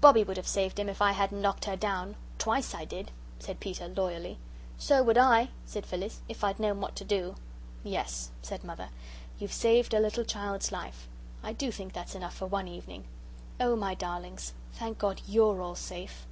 [0.00, 3.58] "Bobbie would have saved him if I hadn't knocked her down; twice I did," said
[3.58, 4.38] Peter, loyally.
[4.78, 7.34] "So would I," said Phyllis, "if I'd known what to do."
[7.82, 8.90] "Yes," said Mother,
[9.40, 11.08] "you've saved a little child's life.
[11.42, 13.06] I do think that's enough for one evening.
[13.58, 16.28] Oh, my darlings, thank God YOU'RE all safe!"